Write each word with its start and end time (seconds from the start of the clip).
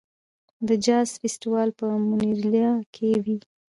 د 0.67 0.69
جاز 0.85 1.09
فستیوال 1.21 1.69
په 1.79 1.85
مونټریال 2.07 2.79
کې 2.93 3.09
وي. 3.23 3.37